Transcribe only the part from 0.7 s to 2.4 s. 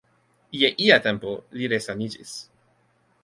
ia tempo li resaniĝis.